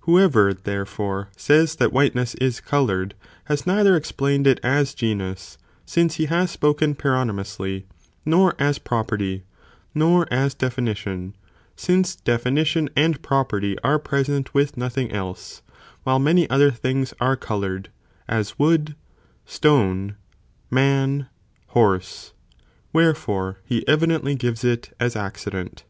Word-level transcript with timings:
Whoever, 0.00 0.52
therefore, 0.52 1.28
says 1.36 1.76
that 1.76 1.92
white 1.92 2.12
ness 2.16 2.34
is 2.34 2.58
coloured, 2.60 3.14
has 3.44 3.68
neither 3.68 3.94
explained 3.94 4.48
it 4.48 4.58
as 4.64 4.94
genus, 4.94 5.58
since 5.86 6.16
he 6.16 6.24
has 6.24 6.50
spoken 6.50 6.96
paronymously, 6.96 7.84
nor 8.24 8.56
as 8.58 8.80
property, 8.80 9.44
nor 9.94 10.26
as 10.28 10.54
definition, 10.54 11.36
since 11.76 12.16
definition 12.16 12.90
and 12.96 13.22
property 13.22 13.78
are 13.84 14.00
present 14.00 14.52
with 14.54 14.76
nothing 14.76 15.12
else, 15.12 15.62
while 16.02 16.18
many 16.18 16.50
other 16.50 16.72
things 16.72 17.14
are 17.20 17.36
coloured, 17.36 17.90
as 18.28 18.58
wood, 18.58 18.96
stone, 19.46 20.16
man, 20.68 21.28
horse; 21.68 22.32
wherefore 22.92 23.58
he 23.64 23.86
evidently 23.86 24.34
gives 24.34 24.64
it 24.64 24.92
as 24.98 25.14
accident. 25.14 25.84